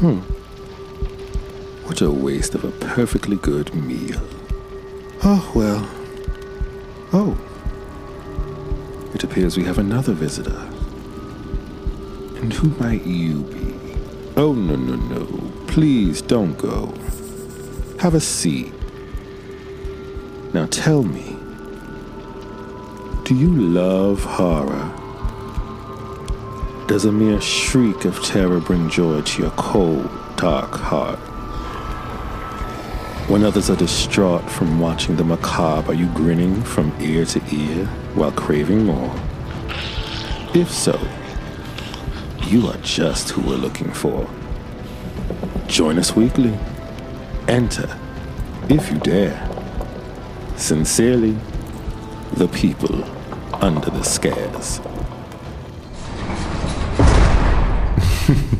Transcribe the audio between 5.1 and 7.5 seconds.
Oh, well. Oh.